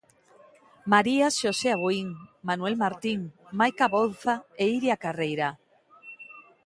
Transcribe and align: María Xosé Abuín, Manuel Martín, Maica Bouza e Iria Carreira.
María 0.93 1.27
Xosé 1.39 1.69
Abuín, 1.73 2.09
Manuel 2.47 2.75
Martín, 2.83 3.19
Maica 3.59 3.85
Bouza 3.95 4.33
e 4.63 4.65
Iria 4.77 4.95
Carreira. 5.03 5.47